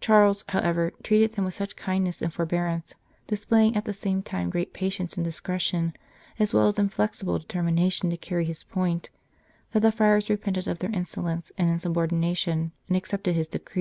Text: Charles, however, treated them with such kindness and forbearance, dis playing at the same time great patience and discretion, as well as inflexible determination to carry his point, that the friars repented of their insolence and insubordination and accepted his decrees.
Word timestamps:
Charles, 0.00 0.44
however, 0.50 0.92
treated 1.02 1.32
them 1.32 1.44
with 1.44 1.54
such 1.54 1.74
kindness 1.74 2.22
and 2.22 2.32
forbearance, 2.32 2.94
dis 3.26 3.44
playing 3.44 3.74
at 3.74 3.84
the 3.84 3.92
same 3.92 4.22
time 4.22 4.48
great 4.48 4.72
patience 4.72 5.16
and 5.16 5.24
discretion, 5.24 5.92
as 6.38 6.54
well 6.54 6.68
as 6.68 6.78
inflexible 6.78 7.40
determination 7.40 8.08
to 8.10 8.16
carry 8.16 8.44
his 8.44 8.62
point, 8.62 9.10
that 9.72 9.80
the 9.80 9.90
friars 9.90 10.30
repented 10.30 10.68
of 10.68 10.78
their 10.78 10.92
insolence 10.94 11.50
and 11.58 11.68
insubordination 11.68 12.70
and 12.86 12.96
accepted 12.96 13.34
his 13.34 13.48
decrees. 13.48 13.74